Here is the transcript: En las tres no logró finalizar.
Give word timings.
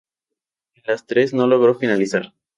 En 0.73 0.81
las 0.87 1.05
tres 1.05 1.31
no 1.31 1.45
logró 1.45 1.75
finalizar. 1.75 2.33